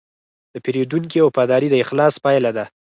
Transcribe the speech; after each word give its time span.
د 0.53 0.55
پیرودونکي 0.63 1.19
وفاداري 1.21 1.67
د 1.71 1.75
اخلاص 1.83 2.15
پایله 2.25 2.51
ده. 2.57 2.65